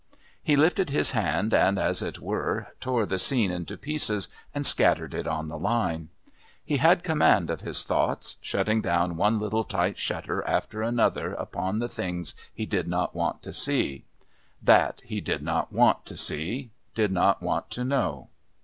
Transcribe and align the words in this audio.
He 0.41 0.55
lifted 0.55 0.89
his 0.89 1.11
hand 1.11 1.53
and, 1.53 1.77
as 1.77 2.01
it 2.01 2.17
were, 2.17 2.69
tore 2.79 3.05
the 3.05 3.19
scene 3.19 3.51
into 3.51 3.77
pieces 3.77 4.29
and 4.51 4.65
scattered 4.65 5.13
it 5.13 5.27
on 5.27 5.47
the 5.47 5.59
line. 5.59 6.09
He 6.65 6.77
had 6.77 7.03
command 7.03 7.51
of 7.51 7.61
his 7.61 7.83
thoughts, 7.83 8.37
shutting 8.41 8.81
down 8.81 9.15
one 9.15 9.37
little 9.39 9.63
tight 9.63 9.99
shutter 9.99 10.43
after 10.47 10.81
another 10.81 11.33
upon 11.35 11.77
the 11.77 11.87
things 11.87 12.33
he 12.51 12.65
did 12.65 12.87
not 12.87 13.13
want 13.15 13.43
to 13.43 13.53
see. 13.53 14.05
That 14.59 15.03
he 15.05 15.21
did 15.21 15.43
not 15.43 15.71
want 15.71 16.03
to 16.07 16.17
see, 16.17 16.71
did 16.95 17.11
not 17.11 17.43
want 17.43 17.69
to 17.69 17.83
know. 17.83 18.29